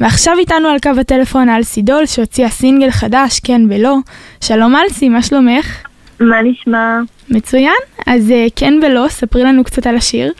ועכשיו 0.00 0.34
איתנו 0.38 0.68
על 0.68 0.78
קו 0.82 0.90
הטלפון 1.00 1.48
אלסי 1.48 1.82
דול 1.82 2.06
שהוציאה 2.06 2.48
סינגל 2.48 2.90
חדש, 2.90 3.40
כן 3.40 3.60
ולא. 3.70 3.96
שלום 4.40 4.76
אלסי, 4.76 5.08
מה 5.08 5.22
שלומך? 5.22 5.82
מה 6.20 6.42
נשמע? 6.42 6.98
מצוין. 7.30 7.72
אז 8.06 8.30
אה, 8.30 8.46
כן 8.56 8.74
ולא, 8.82 9.08
ספרי 9.08 9.44
לנו 9.44 9.64
קצת 9.64 9.86
על 9.86 9.96
השיר. 9.96 10.32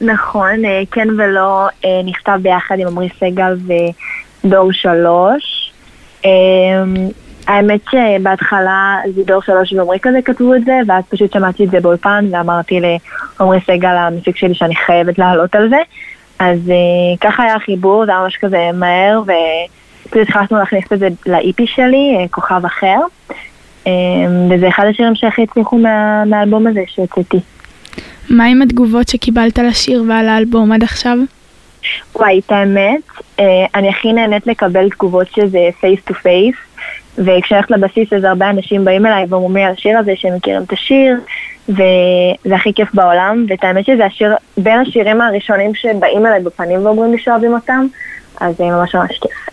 נכון, 0.00 0.64
אה, 0.64 0.82
כן 0.90 1.08
ולא 1.18 1.66
אה, 1.84 2.00
נכתב 2.04 2.38
ביחד 2.42 2.78
עם 2.78 2.86
עמרי 2.86 3.08
סגל 3.20 3.56
ודור 4.44 4.72
שלוש. 4.72 5.72
האמת 7.46 7.80
שבהתחלה 7.90 8.96
זה 9.14 9.22
דור 9.24 9.42
שלוש 9.42 9.72
ועמרי 9.72 9.98
כזה 10.02 10.18
כתבו 10.24 10.54
את 10.54 10.64
זה, 10.64 10.72
ואז 10.86 11.04
פשוט 11.08 11.32
שמעתי 11.32 11.64
את 11.64 11.70
זה 11.70 11.80
באולפן 11.80 12.24
ואמרתי 12.30 12.80
לעמרי 12.80 13.58
סגל, 13.66 13.96
המפיק 13.96 14.36
שלי, 14.36 14.54
שאני 14.54 14.76
חייבת 14.76 15.18
לעלות 15.18 15.54
על 15.54 15.68
זה. 15.68 15.76
אז 16.38 16.58
ככה 17.20 17.42
היה 17.42 17.54
החיבור, 17.54 18.06
זה 18.06 18.12
היה 18.12 18.20
ממש 18.20 18.36
כזה 18.36 18.70
מהר, 18.74 19.22
ופשוט 19.22 20.28
החלטנו 20.28 20.58
להכניס 20.58 20.84
את 20.92 20.98
זה 20.98 21.08
ל 21.26 21.39
EP 21.39 21.66
שלי, 21.66 22.26
כוכב 22.30 22.62
אחר. 22.66 22.98
וזה 24.50 24.68
אחד 24.68 24.84
השירים 24.90 25.14
שהכי 25.14 25.42
הצליחו 25.42 25.78
מה, 25.78 26.24
מהאלבום 26.24 26.66
הזה 26.66 26.80
שהוצאתי. 26.86 27.40
מה 28.30 28.44
עם 28.44 28.62
התגובות 28.62 29.08
שקיבלת 29.08 29.58
לשיר 29.58 30.04
ועל 30.08 30.28
האלבום 30.28 30.72
עד 30.72 30.82
עכשיו? 30.82 31.18
וואי, 32.16 32.40
את 32.46 32.52
האמת, 32.52 33.02
אה, 33.40 33.44
אני 33.74 33.88
הכי 33.88 34.12
נהנית 34.12 34.46
לקבל 34.46 34.90
תגובות 34.90 35.26
שזה 35.36 35.68
face 35.80 36.00
to 36.04 36.14
face, 36.14 36.54
וכשאני 37.18 37.58
הולכת 37.58 37.70
לבסיס 37.70 38.12
אז 38.12 38.24
הרבה 38.24 38.50
אנשים 38.50 38.84
באים 38.84 39.06
אליי 39.06 39.26
ואומרים 39.28 39.56
לי 39.56 39.62
על 39.62 39.72
השיר 39.72 39.98
הזה 39.98 40.12
שהם 40.16 40.36
מכירים 40.36 40.62
את 40.62 40.72
השיר, 40.72 41.16
וזה 41.68 42.54
הכי 42.54 42.72
כיף 42.74 42.94
בעולם, 42.94 43.46
ואת 43.48 43.64
האמת 43.64 43.86
שזה 43.86 44.04
השיר, 44.04 44.34
בין 44.56 44.80
השירים 44.80 45.20
הראשונים 45.20 45.74
שבאים 45.74 46.26
אליי 46.26 46.40
בפנים 46.40 46.86
ואומרים 46.86 47.12
לי 47.12 47.18
שאוהבים 47.18 47.54
אותם, 47.54 47.86
אז 48.40 48.56
זה 48.56 48.64
ממש 48.64 48.94
ממש 48.94 49.18
כיף. 49.18 49.48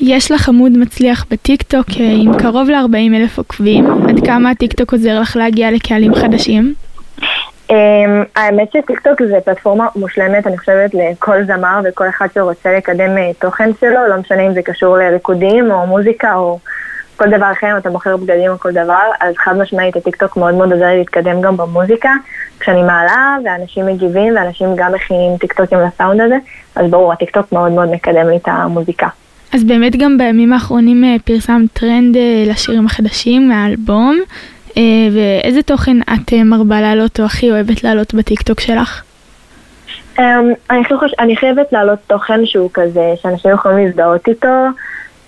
יש 0.00 0.30
לך 0.30 0.48
עמוד 0.48 0.72
מצליח 0.78 1.26
בטיקטוק 1.30 1.86
אה, 2.00 2.14
עם 2.22 2.38
קרוב 2.38 2.70
ל-40 2.70 3.16
אלף 3.16 3.38
עוקבים, 3.38 3.86
עד 4.08 4.26
כמה 4.26 4.50
הטיקטוק 4.50 4.92
עוזר 4.92 5.20
לך 5.20 5.36
להגיע 5.36 5.70
לקהלים 5.70 6.14
חדשים? 6.14 6.74
Um, 7.70 7.74
האמת 8.36 8.68
שטיקטוק 8.72 9.22
זה 9.22 9.38
פלטפורמה 9.44 9.86
מושלמת, 9.96 10.46
אני 10.46 10.58
חושבת, 10.58 10.90
לכל 10.94 11.44
זמר 11.44 11.80
וכל 11.84 12.08
אחד 12.08 12.26
שרוצה 12.34 12.72
לקדם 12.72 13.16
uh, 13.16 13.40
תוכן 13.40 13.70
שלו, 13.80 14.08
לא 14.08 14.16
משנה 14.16 14.46
אם 14.46 14.54
זה 14.54 14.62
קשור 14.62 14.96
לריקודים 14.96 15.70
או 15.70 15.86
מוזיקה 15.86 16.34
או 16.34 16.58
כל 17.16 17.28
דבר 17.28 17.52
אחר, 17.52 17.66
אם 17.72 17.76
אתה 17.76 17.90
מוכר 17.90 18.16
בגדים 18.16 18.50
או 18.50 18.58
כל 18.58 18.72
דבר, 18.72 19.10
אז 19.20 19.34
חד 19.36 19.56
משמעית 19.58 19.96
הטיקטוק 19.96 20.36
מאוד 20.36 20.54
מאוד 20.54 20.72
עוזר 20.72 20.86
לי 20.86 20.98
להתקדם 20.98 21.40
גם 21.40 21.56
במוזיקה. 21.56 22.10
כשאני 22.60 22.82
מעלה 22.82 23.36
ואנשים 23.44 23.86
מגיבים 23.86 24.36
ואנשים 24.36 24.68
גם 24.76 24.92
מכינים 24.92 25.36
טיקטוקים 25.36 25.78
לסאונד 25.78 26.20
הזה, 26.20 26.36
אז 26.76 26.90
ברור, 26.90 27.12
הטיקטוק 27.12 27.52
מאוד 27.52 27.72
מאוד 27.72 27.90
מקדם 27.90 28.28
לי 28.28 28.36
את 28.36 28.48
המוזיקה. 28.48 29.08
אז 29.54 29.64
באמת 29.64 29.96
גם 29.96 30.18
בימים 30.18 30.52
האחרונים 30.52 31.04
uh, 31.04 31.22
פרסמת 31.22 31.72
טרנד 31.72 32.16
uh, 32.16 32.50
לשירים 32.50 32.86
החדשים 32.86 33.48
מהאלבום. 33.48 34.20
אה, 34.76 34.82
ואיזה 35.12 35.62
תוכן 35.62 35.96
את 36.02 36.32
אה, 36.32 36.44
מרבה 36.44 36.80
לעלות 36.80 37.20
או 37.20 37.24
הכי 37.24 37.50
אוהבת 37.50 37.84
לעלות 37.84 38.14
בטיקטוק 38.14 38.60
שלך? 38.60 39.02
אמ, 40.18 40.24
אני 41.18 41.36
חייבת 41.36 41.72
להעלות 41.72 41.98
תוכן 42.06 42.46
שהוא 42.46 42.70
כזה, 42.74 43.12
שאנשים 43.22 43.50
יכולים 43.50 43.86
להזדהות 43.86 44.28
איתו, 44.28 44.48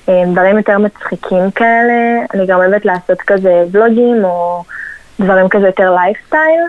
דברים 0.08 0.56
יותר 0.56 0.78
מצחיקים 0.78 1.50
כאלה. 1.50 2.24
אני 2.34 2.46
גם 2.46 2.58
אוהבת 2.58 2.84
לעשות 2.84 3.18
כזה 3.26 3.64
ולוגים 3.72 4.24
או 4.24 4.62
דברים 5.20 5.48
כזה 5.48 5.66
יותר 5.66 5.94
לייפסטייל. 5.94 6.60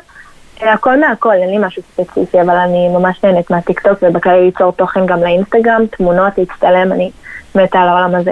אה, 0.63 0.73
הכל 0.73 0.99
מהכל, 0.99 1.33
אין 1.33 1.49
לי 1.49 1.67
משהו 1.67 1.81
ספציפי, 1.93 2.41
אבל 2.41 2.55
אני 2.55 2.89
ממש 2.89 3.23
נהנית 3.23 3.52
מהטיקטוק 3.52 3.99
ובכלל 4.02 4.39
ליצור 4.39 4.71
תוכן 4.71 5.05
גם 5.05 5.21
לאינסטגרם, 5.21 5.85
תמונות, 5.97 6.38
להצטלם, 6.38 6.91
אני 6.91 7.11
מתה 7.55 7.80
על 7.80 7.89
העולם 7.89 8.15
הזה. 8.15 8.31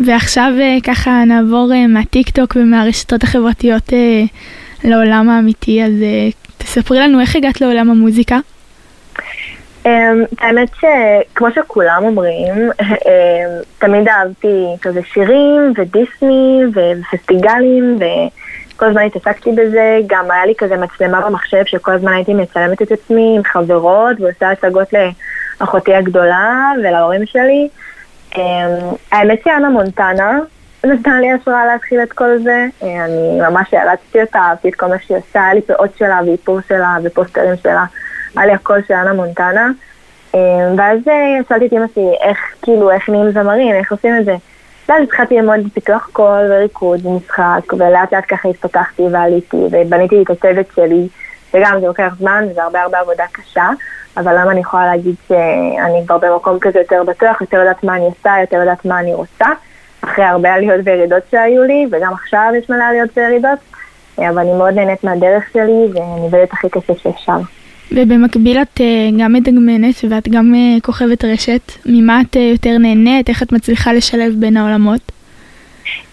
ועכשיו 0.00 0.52
אה, 0.60 0.76
ככה 0.82 1.24
נעבור 1.24 1.72
אה, 1.74 1.86
מהטיק 1.86 2.30
טוק 2.30 2.56
ומהרשתות 2.56 3.22
החברתיות 3.22 3.92
אה, 3.92 4.22
לעולם 4.84 5.30
האמיתי, 5.30 5.84
אז 5.84 5.92
תספרי 6.58 7.00
לנו 7.00 7.20
איך 7.20 7.36
הגעת 7.36 7.60
לעולם 7.60 7.90
המוזיקה. 7.90 8.38
אמ, 9.86 10.24
האמת 10.38 10.68
שכמו 10.74 11.50
שכולם 11.50 12.02
אומרים, 12.02 12.70
תמיד 13.78 14.08
אהבתי 14.08 14.66
כזה 14.82 15.00
שירים 15.12 15.72
ודיסני 15.76 16.62
ופסטיגלים 16.74 17.98
וכל 17.98 18.86
הזמן 18.86 19.02
התעסקתי 19.02 19.50
בזה, 19.52 19.98
גם 20.06 20.30
היה 20.30 20.46
לי 20.46 20.54
כזה 20.58 20.76
מצלמה 20.76 21.20
במחשב 21.20 21.64
שכל 21.64 21.92
הזמן 21.92 22.12
הייתי 22.12 22.34
מצלמת 22.34 22.82
את 22.82 22.92
עצמי 22.92 23.34
עם 23.36 23.44
חברות 23.44 24.20
ועושה 24.20 24.50
הצגות 24.50 24.88
לאחותי 25.60 25.94
הגדולה 25.94 26.72
ולהורים 26.78 27.26
שלי. 27.26 27.68
אמ, 28.36 28.42
האמת 29.12 29.38
שאנה 29.44 29.68
מונטנה 29.68 30.38
נתנה 30.84 31.20
לי 31.20 31.32
השראה 31.32 31.66
להתחיל 31.66 32.02
את 32.02 32.12
כל 32.12 32.38
זה. 32.38 32.66
אה, 32.82 33.04
אני 33.04 33.40
ממש 33.50 33.74
הערצתי 33.74 34.20
אותה, 34.20 34.38
אהבתי 34.38 34.68
את 34.68 34.74
כל 34.74 34.86
מה 34.86 34.98
שהיא 34.98 35.18
עושה, 35.18 35.44
היה 35.44 35.54
לי 35.54 35.62
פאות 35.62 35.90
שלה 35.98 36.20
ואיפור 36.26 36.60
שלה 36.68 36.96
ופוסטרים 37.04 37.56
שלה, 37.62 37.84
היה 38.36 38.46
לי 38.46 38.52
הכל 38.52 38.78
של 38.88 38.94
אנה 38.94 39.12
מונטנה. 39.12 39.70
אמ, 40.34 40.40
ואז 40.78 40.98
אה, 41.08 41.38
שאלתי 41.48 41.66
את 41.66 41.72
אמא 41.72 41.86
שלי, 41.94 42.14
איך, 42.22 42.38
כאילו, 42.62 42.90
איך 42.90 43.08
נהיים 43.08 43.30
זמרים, 43.30 43.74
איך 43.74 43.92
עושים 43.92 44.18
את 44.20 44.24
זה. 44.24 44.34
ואז 44.88 45.02
התחלתי 45.02 45.36
ללמוד 45.36 45.60
פיתוח 45.74 46.08
קול 46.12 46.46
וריקוד 46.50 47.06
ומשחק, 47.06 47.72
ולאט 47.72 48.12
לאט 48.12 48.24
ככה 48.28 48.48
התפתחתי 48.48 49.02
ועליתי, 49.12 49.56
ובניתי 49.56 50.22
את 50.22 50.30
הצוות 50.30 50.66
שלי, 50.76 51.08
וגם 51.54 51.80
זה 51.80 51.86
לוקח 51.86 52.14
זמן, 52.18 52.44
וזה 52.50 52.62
הרבה 52.62 52.80
הרבה 52.80 52.98
עבודה 52.98 53.24
קשה. 53.32 53.68
אבל 54.16 54.40
למה 54.40 54.50
אני 54.50 54.60
יכולה 54.60 54.86
להגיד 54.86 55.14
שאני 55.28 56.06
כבר 56.06 56.18
במקום 56.18 56.58
כזה 56.58 56.78
יותר 56.78 57.02
בטוח, 57.06 57.40
יותר 57.40 57.56
יודעת 57.56 57.84
מה 57.84 57.96
אני 57.96 58.04
עושה, 58.04 58.34
יותר 58.40 58.56
יודעת 58.56 58.84
מה 58.84 59.00
אני 59.00 59.14
רוצה, 59.14 59.46
אחרי 60.00 60.24
הרבה 60.24 60.54
עליות 60.54 60.80
וירידות 60.84 61.22
שהיו 61.30 61.62
לי, 61.62 61.86
וגם 61.90 62.12
עכשיו 62.12 62.52
יש 62.58 62.70
מלא 62.70 62.84
עליות 62.84 63.10
וירידות, 63.16 63.58
אבל 64.18 64.38
אני 64.38 64.52
מאוד 64.52 64.74
נהנית 64.74 65.04
מהדרך 65.04 65.44
שלי, 65.52 65.86
ואני 65.94 66.20
עובדת 66.20 66.52
הכי 66.52 66.68
קשה 66.68 66.94
שאפשר. 66.94 67.55
ובמקביל 67.92 68.62
את 68.62 68.80
אה, 68.80 69.08
גם 69.18 69.32
מדגמנת 69.32 69.94
ואת 70.10 70.28
גם 70.28 70.54
אה, 70.54 70.80
כוכבת 70.82 71.24
רשת, 71.24 71.72
ממה 71.86 72.20
את 72.20 72.36
אה, 72.36 72.42
יותר 72.42 72.78
נהנית, 72.78 73.28
איך 73.28 73.42
את 73.42 73.52
מצליחה 73.52 73.92
לשלב 73.92 74.32
בין 74.38 74.56
העולמות? 74.56 75.00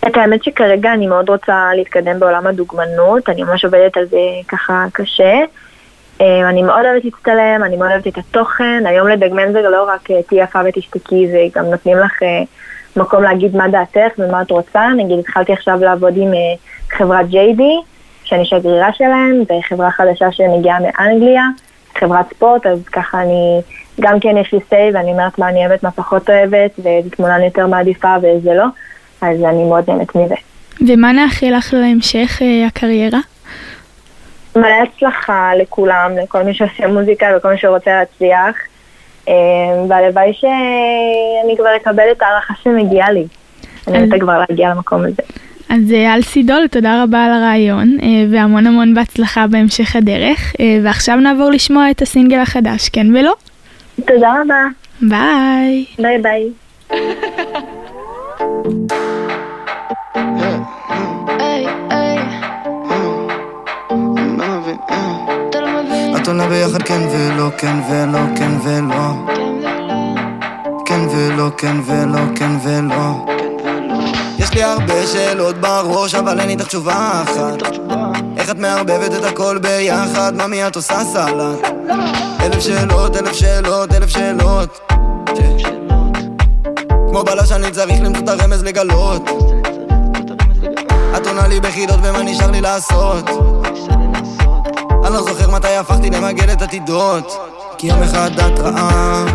את 0.07 0.17
האמת 0.17 0.43
שכרגע 0.43 0.93
אני 0.93 1.07
מאוד 1.07 1.29
רוצה 1.29 1.69
להתקדם 1.75 2.19
בעולם 2.19 2.47
הדוגמנות, 2.47 3.29
אני 3.29 3.43
ממש 3.43 3.65
עובדת 3.65 3.97
על 3.97 4.05
זה 4.05 4.17
ככה 4.47 4.85
קשה. 4.93 5.39
אני 6.21 6.63
מאוד 6.63 6.85
אוהבת 6.85 7.05
להצטלם, 7.05 7.63
אני 7.63 7.77
מאוד 7.77 7.89
אוהבת 7.91 8.07
את 8.07 8.17
התוכן, 8.17 8.83
היום 8.85 9.07
לדגמן 9.07 9.51
זה 9.51 9.61
לא 9.61 9.83
רק 9.83 10.09
תהיי 10.27 10.43
יפה 10.43 10.59
ותשתקי, 10.65 11.27
זה 11.31 11.39
גם 11.55 11.65
נותנים 11.65 11.97
לך 11.97 12.13
מקום 12.95 13.23
להגיד 13.23 13.55
מה 13.55 13.67
דעתך 13.67 14.19
ומה 14.19 14.41
את 14.41 14.51
רוצה. 14.51 14.87
נגיד 14.97 15.19
התחלתי 15.19 15.53
עכשיו 15.53 15.79
לעבוד 15.81 16.13
עם 16.17 16.31
חברת 16.89 17.25
JD, 17.25 17.61
שאני 18.23 18.45
שגרירה 18.45 18.93
שלהם, 18.93 19.41
וחברה 19.41 19.91
חדשה 19.91 20.31
שמגיעה 20.31 20.77
מאנגליה, 20.79 21.43
חברת 21.97 22.25
ספורט, 22.29 22.65
אז 22.65 22.85
ככה 22.85 23.21
אני, 23.21 23.61
גם 23.99 24.19
כן 24.19 24.37
יש 24.37 24.53
לי 24.53 24.59
סיי 24.69 24.91
ואני 24.93 25.11
אומרת 25.11 25.39
מה 25.39 25.49
אני 25.49 25.59
אוהבת, 25.67 25.83
מה 25.83 25.91
פחות 25.91 26.29
אוהבת, 26.29 26.71
ואיזה 26.83 27.09
תמונה 27.09 27.35
אני 27.35 27.45
יותר 27.45 27.67
מעדיפה 27.67 28.15
ואיזה 28.21 28.53
לא, 28.53 28.65
אז 29.21 29.43
אני 29.43 29.63
מאוד 29.63 29.83
נהנית 29.89 30.15
מזה. 30.15 30.35
ומה 30.87 31.11
נאחל 31.11 31.53
לך 31.57 31.73
להמשך 31.73 32.41
הקריירה? 32.67 33.19
מלא 34.55 34.75
הצלחה 34.83 35.51
לכולם, 35.55 36.11
לכל 36.23 36.43
מי 36.43 36.53
שעושה 36.53 36.87
מוזיקה 36.87 37.25
וכל 37.37 37.51
מי 37.51 37.57
שרוצה 37.57 37.91
להצליח. 37.91 38.55
אה, 39.27 39.33
והלוואי 39.89 40.33
שאני 40.33 41.57
כבר 41.57 41.75
אקבל 41.75 42.03
את 42.11 42.21
ההערכה 42.21 42.53
שמגיעה 42.63 43.11
לי. 43.11 43.27
אני 43.87 44.03
רוצה 44.03 44.19
כבר 44.19 44.37
להגיע 44.39 44.69
למקום 44.69 45.01
הזה. 45.03 45.23
אז 45.69 45.91
אה, 45.93 46.13
אלסי 46.15 46.43
דול, 46.43 46.67
תודה 46.67 47.03
רבה 47.03 47.25
על 47.25 47.31
הראיון, 47.31 47.97
אה, 48.01 48.07
והמון 48.31 48.67
המון 48.67 48.93
בהצלחה 48.93 49.47
בהמשך 49.47 49.95
הדרך. 49.95 50.53
ועכשיו 50.83 51.15
נעבור 51.15 51.51
לשמוע 51.51 51.91
את 51.91 52.01
הסינגל 52.01 52.39
החדש, 52.39 52.89
כן 52.89 53.15
ולא? 53.15 53.33
תודה 54.05 54.33
רבה. 54.41 54.67
ביי. 55.01 55.85
ביי 55.99 56.17
ביי. 56.21 56.49
את 66.23 66.27
עונה 66.27 66.47
ביחד 66.47 66.81
כן 66.83 67.01
ולא, 67.11 67.49
כן 67.57 67.75
ולא, 67.89 67.92
לי 75.03 75.09
הרבה 75.09 75.29
שאלות 75.29 75.57
בראש, 75.57 76.15
אבל 76.15 76.39
אין 76.39 76.49
איתך 76.49 76.67
תשובה 76.67 77.23
אחת. 77.23 77.77
איך 78.37 78.49
את 78.49 78.57
מערבבת 78.57 79.13
את 79.15 79.23
הכל 79.23 79.57
ביחד, 79.57 80.33
ממי 80.35 80.67
את 80.67 80.75
עושה 80.75 81.03
סלט? 81.03 81.71
אלף 82.39 82.59
שאלות, 82.59 83.17
אלף 83.17 83.33
שאלות, 83.33 83.93
אלף 83.93 84.09
שאלות. 84.09 84.91
כמו 87.09 87.23
בלש 87.23 87.51
אני 87.51 87.71
צריך 87.71 88.01
למצוא 88.01 88.23
את 88.23 88.29
הרמז 88.29 88.63
לגלות. 88.63 89.29
את 91.17 91.27
עונה 91.27 91.47
לי 91.47 91.59
בחידות 91.59 91.99
ומה 92.03 92.21
נשאר 92.21 92.51
לי 92.51 92.61
לעשות. 92.61 93.29
אני 95.05 95.13
לא 95.13 95.21
זוכר 95.21 95.51
מתי 95.51 95.75
הפכתי 95.75 96.09
למגדת 96.09 96.61
עתידות 96.61 97.33
כי 97.77 97.87
יום 97.87 98.03
אחד 98.03 98.31
את 98.39 98.59
רעה 98.59 99.25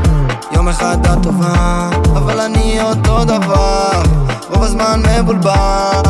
יום 0.53 0.69
אחד 0.69 1.07
את 1.07 1.23
טובה, 1.23 1.91
אבל 2.17 2.41
אני 2.41 2.83
אותו 2.83 3.25
דבר. 3.25 4.03
רוב 4.51 4.63
הזמן 4.63 5.01
מבולבל. 5.21 6.03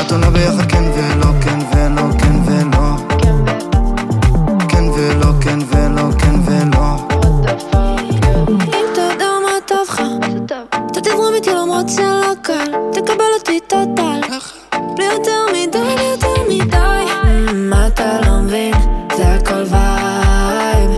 את 0.00 0.12
עונה 0.12 0.30
ביחד 0.30 0.66
כן 0.68 0.84
ולא, 0.94 1.26
כן 1.40 1.58
ולא, 1.72 2.02
כן 2.18 2.36
ולא. 2.44 2.96
כן 4.68 4.84
ולא, 4.94 5.32
כן 5.40 5.58
ולא, 5.68 6.02
כן 6.18 6.34
ולא. 6.44 6.96
אם 8.52 8.84
אתה 8.92 9.00
יודע 9.00 9.26
מה 9.42 9.52
טוב 9.66 9.78
לך, 9.88 10.02
אתה 10.90 11.00
תזרום 11.00 11.34
איתי 11.34 11.50
למרות 11.50 11.88
שלא 11.88 12.32
קל. 12.42 12.72
תקבל 12.92 13.30
אותי 13.38 13.60
total. 13.68 14.20
בלי 14.96 15.04
יותר 15.04 15.46
מדי, 15.52 15.78
בלי 15.78 16.04
יותר 16.04 16.42
מדי. 16.48 17.04
מה 17.54 17.86
אתה 17.86 18.20
לא 18.26 18.38
מבין? 18.38 18.74
זה 19.16 19.34
הכל 19.34 19.62
vibe. 19.70 20.90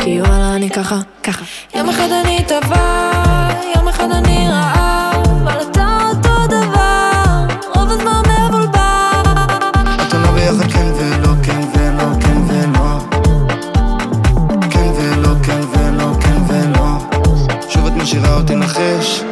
כי 0.00 0.20
וואלה 0.22 0.54
אני 0.54 0.70
ככה, 0.70 0.96
נחש 18.78 19.22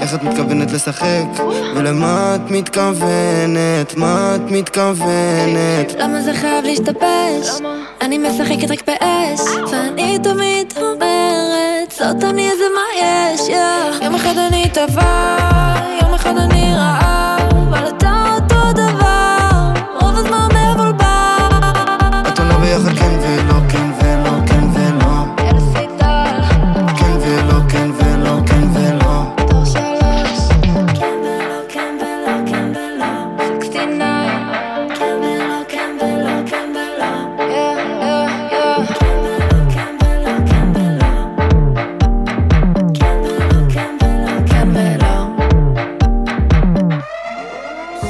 איך 0.00 0.14
את 0.14 0.22
מתכוונת 0.22 0.72
לשחק? 0.72 1.44
ולמה 1.76 2.34
את 2.34 2.50
מתכוונת? 2.50 3.96
מה 3.96 4.36
את 4.36 4.50
מתכוונת? 4.50 5.94
למה 5.98 6.22
זה 6.22 6.34
חייב 6.34 6.64
להשתבש? 6.64 7.60
אני 8.00 8.18
משחקת 8.18 8.70
רק 8.70 8.86
באש 8.86 9.40
ואני 9.72 10.18
תמיד 10.18 10.74
אומרת 10.76 11.90
זאת 11.98 12.24
אני 12.24 12.50
איזה 12.50 12.64
מה 12.74 13.04
יש, 13.04 13.40
yeah. 13.40 14.04
יום 14.04 14.14
אחד 14.14 14.38
אני 14.38 14.70
טובה 14.74 15.53